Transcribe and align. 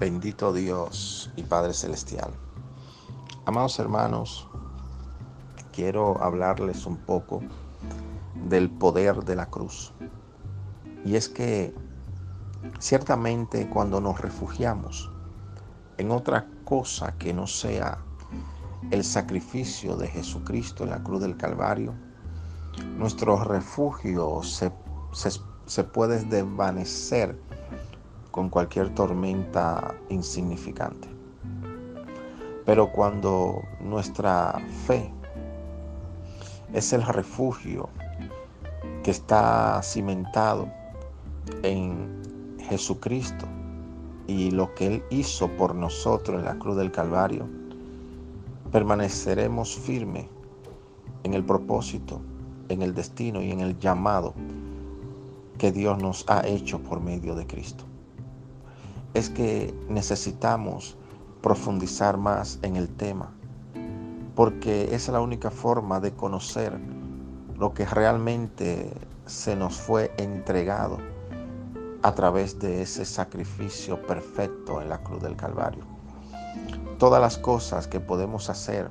Bendito 0.00 0.54
Dios 0.54 1.30
y 1.36 1.42
Padre 1.42 1.74
Celestial. 1.74 2.30
Amados 3.44 3.78
hermanos, 3.78 4.48
quiero 5.74 6.18
hablarles 6.22 6.86
un 6.86 6.96
poco 6.96 7.42
del 8.48 8.70
poder 8.70 9.16
de 9.24 9.36
la 9.36 9.50
cruz. 9.50 9.92
Y 11.04 11.16
es 11.16 11.28
que 11.28 11.74
ciertamente 12.78 13.68
cuando 13.68 14.00
nos 14.00 14.18
refugiamos 14.22 15.12
en 15.98 16.12
otra 16.12 16.48
cosa 16.64 17.18
que 17.18 17.34
no 17.34 17.46
sea 17.46 17.98
el 18.90 19.04
sacrificio 19.04 19.98
de 19.98 20.08
Jesucristo 20.08 20.84
en 20.84 20.90
la 20.90 21.02
cruz 21.02 21.20
del 21.20 21.36
Calvario, 21.36 21.92
nuestro 22.96 23.44
refugio 23.44 24.42
se, 24.44 24.72
se 25.66 25.84
puede 25.84 26.24
desvanecer 26.24 27.38
con 28.40 28.48
cualquier 28.48 28.88
tormenta 28.94 29.94
insignificante. 30.08 31.06
Pero 32.64 32.90
cuando 32.90 33.60
nuestra 33.80 34.58
fe 34.86 35.12
es 36.72 36.94
el 36.94 37.02
refugio 37.02 37.90
que 39.02 39.10
está 39.10 39.82
cimentado 39.82 40.70
en 41.62 42.56
Jesucristo 42.60 43.44
y 44.26 44.50
lo 44.52 44.74
que 44.74 44.86
Él 44.86 45.02
hizo 45.10 45.46
por 45.48 45.74
nosotros 45.74 46.38
en 46.38 46.46
la 46.46 46.58
cruz 46.58 46.78
del 46.78 46.90
Calvario, 46.90 47.46
permaneceremos 48.72 49.76
firmes 49.76 50.24
en 51.24 51.34
el 51.34 51.44
propósito, 51.44 52.22
en 52.70 52.80
el 52.80 52.94
destino 52.94 53.42
y 53.42 53.50
en 53.50 53.60
el 53.60 53.78
llamado 53.78 54.32
que 55.58 55.72
Dios 55.72 56.02
nos 56.02 56.24
ha 56.26 56.46
hecho 56.46 56.78
por 56.82 57.02
medio 57.02 57.34
de 57.34 57.46
Cristo 57.46 57.89
es 59.14 59.30
que 59.30 59.74
necesitamos 59.88 60.96
profundizar 61.42 62.16
más 62.16 62.58
en 62.62 62.76
el 62.76 62.88
tema, 62.88 63.32
porque 64.34 64.94
es 64.94 65.08
la 65.08 65.20
única 65.20 65.50
forma 65.50 66.00
de 66.00 66.12
conocer 66.12 66.78
lo 67.56 67.74
que 67.74 67.84
realmente 67.86 68.92
se 69.26 69.56
nos 69.56 69.76
fue 69.76 70.12
entregado 70.16 70.98
a 72.02 72.14
través 72.14 72.58
de 72.58 72.82
ese 72.82 73.04
sacrificio 73.04 74.00
perfecto 74.06 74.80
en 74.80 74.88
la 74.88 75.02
cruz 75.02 75.22
del 75.22 75.36
Calvario. 75.36 75.84
Todas 76.98 77.20
las 77.20 77.36
cosas 77.38 77.86
que 77.86 78.00
podemos 78.00 78.48
hacer 78.48 78.90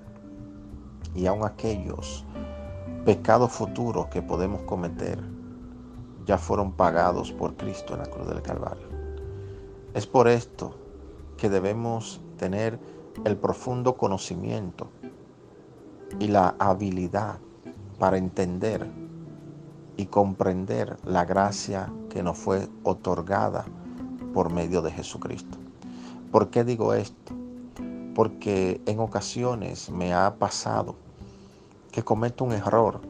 y 1.15 1.25
aun 1.25 1.43
aquellos 1.43 2.25
pecados 3.05 3.51
futuros 3.51 4.07
que 4.07 4.21
podemos 4.21 4.61
cometer 4.63 5.19
ya 6.25 6.37
fueron 6.37 6.71
pagados 6.71 7.31
por 7.31 7.55
Cristo 7.55 7.93
en 7.93 7.99
la 7.99 8.05
cruz 8.05 8.27
del 8.27 8.41
Calvario. 8.41 8.98
Es 9.95 10.05
por 10.05 10.27
esto 10.27 10.75
que 11.35 11.49
debemos 11.49 12.21
tener 12.37 12.79
el 13.25 13.37
profundo 13.37 13.97
conocimiento 13.97 14.87
y 16.19 16.27
la 16.27 16.55
habilidad 16.59 17.39
para 17.97 18.17
entender 18.17 18.87
y 19.97 20.05
comprender 20.05 20.97
la 21.05 21.25
gracia 21.25 21.91
que 22.09 22.21
nos 22.21 22.37
fue 22.37 22.67
otorgada 22.83 23.65
por 24.31 24.53
medio 24.53 24.83
de 24.83 24.91
Jesucristo. 24.91 25.57
¿Por 26.31 26.51
qué 26.51 26.63
digo 26.63 26.93
esto? 26.93 27.33
Porque 28.13 28.81
en 28.85 28.99
ocasiones 28.99 29.89
me 29.89 30.13
ha 30.13 30.35
pasado 30.35 30.95
que 31.91 32.03
cometo 32.03 32.43
un 32.43 32.51
error, 32.51 33.01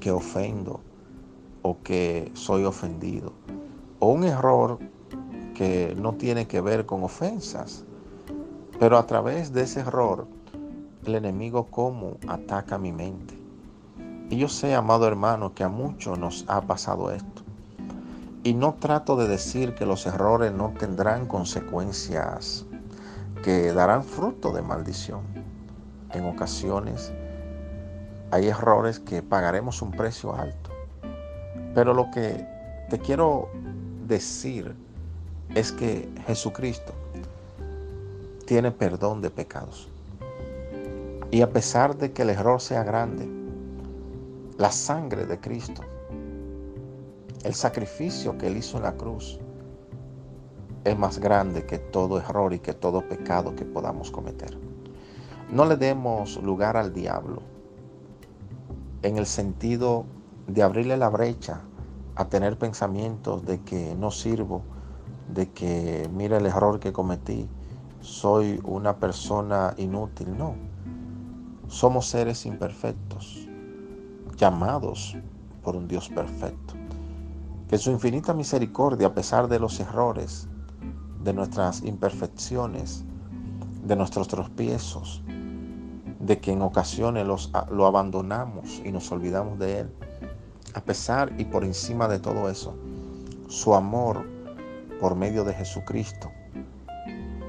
que 0.00 0.10
ofendo 0.10 0.80
o 1.62 1.78
que 1.84 2.32
soy 2.34 2.64
ofendido, 2.64 3.32
o 4.00 4.08
un 4.08 4.24
error 4.24 4.80
que 5.54 5.94
no 5.98 6.14
tiene 6.14 6.46
que 6.46 6.60
ver 6.60 6.86
con 6.86 7.02
ofensas. 7.02 7.84
Pero 8.78 8.98
a 8.98 9.06
través 9.06 9.52
de 9.52 9.62
ese 9.62 9.80
error, 9.80 10.26
el 11.04 11.14
enemigo 11.14 11.66
como 11.66 12.16
ataca 12.28 12.78
mi 12.78 12.92
mente. 12.92 13.38
Y 14.30 14.38
yo 14.38 14.48
sé, 14.48 14.74
amado 14.74 15.06
hermano, 15.06 15.54
que 15.54 15.64
a 15.64 15.68
muchos 15.68 16.18
nos 16.18 16.44
ha 16.48 16.60
pasado 16.62 17.10
esto. 17.10 17.42
Y 18.44 18.54
no 18.54 18.74
trato 18.74 19.16
de 19.16 19.28
decir 19.28 19.74
que 19.74 19.86
los 19.86 20.06
errores 20.06 20.52
no 20.52 20.72
tendrán 20.78 21.26
consecuencias 21.26 22.66
que 23.44 23.72
darán 23.72 24.02
fruto 24.02 24.52
de 24.52 24.62
maldición. 24.62 25.20
En 26.12 26.24
ocasiones 26.24 27.12
hay 28.30 28.48
errores 28.48 28.98
que 28.98 29.22
pagaremos 29.22 29.82
un 29.82 29.90
precio 29.90 30.34
alto. 30.34 30.70
Pero 31.74 31.94
lo 31.94 32.10
que 32.10 32.46
te 32.88 32.98
quiero 32.98 33.48
decir 34.06 34.74
es 35.54 35.72
que 35.72 36.08
Jesucristo 36.26 36.92
tiene 38.46 38.70
perdón 38.70 39.20
de 39.20 39.30
pecados. 39.30 39.88
Y 41.30 41.42
a 41.42 41.50
pesar 41.50 41.96
de 41.96 42.12
que 42.12 42.22
el 42.22 42.30
error 42.30 42.60
sea 42.60 42.84
grande, 42.84 43.28
la 44.58 44.70
sangre 44.70 45.26
de 45.26 45.38
Cristo, 45.40 45.82
el 47.44 47.54
sacrificio 47.54 48.36
que 48.38 48.46
Él 48.46 48.56
hizo 48.56 48.76
en 48.76 48.84
la 48.84 48.92
cruz, 48.92 49.38
es 50.84 50.98
más 50.98 51.18
grande 51.18 51.64
que 51.64 51.78
todo 51.78 52.18
error 52.18 52.52
y 52.52 52.58
que 52.58 52.72
todo 52.72 53.06
pecado 53.08 53.54
que 53.54 53.64
podamos 53.64 54.10
cometer. 54.10 54.56
No 55.50 55.64
le 55.64 55.76
demos 55.76 56.42
lugar 56.42 56.76
al 56.76 56.92
diablo 56.92 57.42
en 59.02 59.18
el 59.18 59.26
sentido 59.26 60.04
de 60.46 60.62
abrirle 60.62 60.96
la 60.96 61.08
brecha 61.08 61.60
a 62.14 62.26
tener 62.26 62.58
pensamientos 62.58 63.44
de 63.44 63.60
que 63.60 63.94
no 63.94 64.10
sirvo, 64.10 64.62
de 65.28 65.50
que 65.50 66.08
mira 66.12 66.38
el 66.38 66.46
error 66.46 66.80
que 66.80 66.92
cometí, 66.92 67.48
soy 68.00 68.60
una 68.64 68.96
persona 68.96 69.74
inútil. 69.76 70.36
No, 70.36 70.54
somos 71.68 72.06
seres 72.06 72.44
imperfectos, 72.46 73.48
llamados 74.36 75.16
por 75.62 75.76
un 75.76 75.88
Dios 75.88 76.08
perfecto. 76.08 76.74
Que 77.68 77.78
su 77.78 77.90
infinita 77.90 78.34
misericordia, 78.34 79.08
a 79.08 79.14
pesar 79.14 79.48
de 79.48 79.58
los 79.58 79.80
errores, 79.80 80.48
de 81.22 81.32
nuestras 81.32 81.82
imperfecciones, 81.82 83.04
de 83.84 83.96
nuestros 83.96 84.28
tropiezos, 84.28 85.22
de 86.20 86.38
que 86.38 86.52
en 86.52 86.62
ocasiones 86.62 87.26
los, 87.26 87.50
lo 87.70 87.86
abandonamos 87.86 88.82
y 88.84 88.92
nos 88.92 89.10
olvidamos 89.10 89.58
de 89.58 89.80
Él, 89.80 89.90
a 90.74 90.80
pesar 90.80 91.32
y 91.38 91.44
por 91.44 91.64
encima 91.64 92.08
de 92.08 92.18
todo 92.18 92.48
eso, 92.48 92.74
su 93.48 93.74
amor 93.74 94.24
por 95.02 95.16
medio 95.16 95.42
de 95.42 95.52
Jesucristo, 95.52 96.30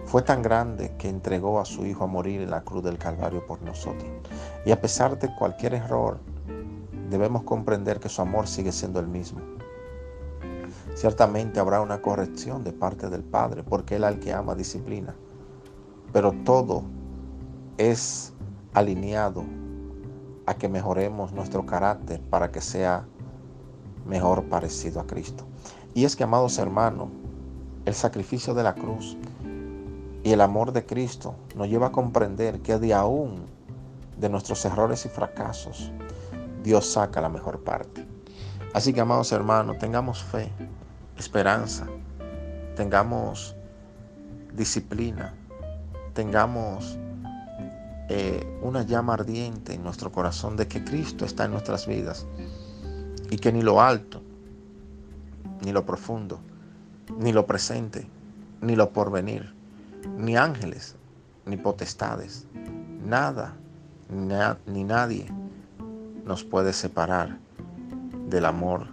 fue 0.05 0.23
tan 0.23 0.41
grande 0.41 0.95
que 0.97 1.07
entregó 1.07 1.59
a 1.59 1.65
su 1.65 1.85
Hijo 1.85 2.03
a 2.03 2.07
morir 2.07 2.41
en 2.41 2.49
la 2.49 2.63
cruz 2.63 2.83
del 2.83 2.97
Calvario 2.97 3.45
por 3.45 3.61
nosotros. 3.61 4.11
Y 4.65 4.71
a 4.71 4.81
pesar 4.81 5.19
de 5.19 5.29
cualquier 5.35 5.75
error, 5.75 6.19
debemos 7.11 7.43
comprender 7.43 7.99
que 7.99 8.09
su 8.09 8.23
amor 8.23 8.47
sigue 8.47 8.71
siendo 8.71 8.99
el 8.99 9.07
mismo. 9.07 9.39
Ciertamente 10.95 11.59
habrá 11.59 11.79
una 11.81 12.01
corrección 12.01 12.63
de 12.63 12.73
parte 12.73 13.07
del 13.07 13.21
Padre, 13.21 13.61
porque 13.61 13.97
Él 13.97 14.03
al 14.03 14.19
que 14.19 14.33
ama 14.33 14.55
disciplina. 14.55 15.13
Pero 16.11 16.31
todo 16.31 16.83
es 17.77 18.33
alineado 18.73 19.43
a 20.47 20.55
que 20.55 20.69
mejoremos 20.69 21.33
nuestro 21.33 21.67
carácter 21.67 22.19
para 22.31 22.51
que 22.51 22.61
sea 22.61 23.05
mejor 24.07 24.45
parecido 24.45 24.99
a 24.99 25.05
Cristo. 25.05 25.45
Y 25.93 26.05
es 26.05 26.15
que, 26.15 26.23
amados 26.23 26.57
hermanos, 26.57 27.09
el 27.85 27.93
sacrificio 27.93 28.53
de 28.53 28.63
la 28.63 28.73
cruz 28.73 29.17
y 30.23 30.31
el 30.31 30.41
amor 30.41 30.71
de 30.71 30.85
Cristo 30.85 31.35
nos 31.55 31.67
lleva 31.67 31.87
a 31.87 31.91
comprender 31.91 32.61
que 32.61 32.79
de 32.79 32.93
aún 32.93 33.45
de 34.17 34.29
nuestros 34.29 34.63
errores 34.65 35.05
y 35.05 35.09
fracasos, 35.09 35.91
Dios 36.63 36.85
saca 36.85 37.19
la 37.19 37.29
mejor 37.29 37.63
parte. 37.63 38.07
Así 38.73 38.93
que, 38.93 39.01
amados 39.01 39.31
hermanos, 39.31 39.77
tengamos 39.79 40.23
fe, 40.23 40.49
esperanza, 41.17 41.87
tengamos 42.75 43.55
disciplina, 44.53 45.33
tengamos 46.13 46.97
eh, 48.09 48.59
una 48.61 48.83
llama 48.83 49.15
ardiente 49.15 49.73
en 49.73 49.83
nuestro 49.83 50.11
corazón 50.11 50.55
de 50.55 50.67
que 50.67 50.83
Cristo 50.83 51.25
está 51.25 51.45
en 51.45 51.51
nuestras 51.51 51.85
vidas 51.85 52.25
y 53.29 53.37
que 53.37 53.51
ni 53.51 53.61
lo 53.61 53.81
alto, 53.81 54.21
ni 55.61 55.71
lo 55.71 55.85
profundo, 55.85 56.39
ni 57.17 57.33
lo 57.33 57.45
presente, 57.45 58.07
ni 58.61 58.75
lo 58.75 58.91
porvenir, 58.91 59.53
ni 60.17 60.37
ángeles, 60.37 60.95
ni 61.45 61.57
potestades, 61.57 62.47
nada, 63.05 63.55
ni 64.09 64.83
nadie 64.83 65.27
nos 66.25 66.43
puede 66.43 66.73
separar 66.73 67.37
del 68.29 68.45
amor 68.45 68.87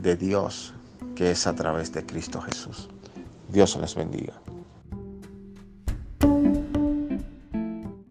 de 0.00 0.16
Dios 0.16 0.74
que 1.14 1.30
es 1.30 1.46
a 1.46 1.54
través 1.54 1.92
de 1.92 2.04
Cristo 2.04 2.40
Jesús. 2.40 2.88
Dios 3.48 3.76
les 3.76 3.94
bendiga. 3.94 4.41